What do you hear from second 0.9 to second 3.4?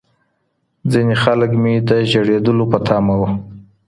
ځيني خلک مې د ژړېدلو په تمه وو.